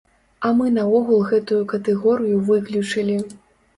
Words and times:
А 0.47 0.49
мы 0.61 0.69
наогул 0.77 1.21
гэтую 1.33 1.59
катэгорыю 1.73 2.41
выключылі! 2.51 3.19